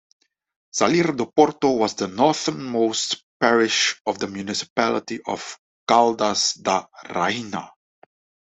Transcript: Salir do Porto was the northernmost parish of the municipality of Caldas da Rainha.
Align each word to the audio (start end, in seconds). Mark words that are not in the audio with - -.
Salir 0.77 1.13
do 1.15 1.27
Porto 1.27 1.69
was 1.81 1.93
the 1.93 2.07
northernmost 2.07 3.23
parish 3.39 4.01
of 4.07 4.17
the 4.17 4.25
municipality 4.27 5.19
of 5.27 5.59
Caldas 5.87 6.55
da 6.55 6.87
Rainha. 7.07 7.69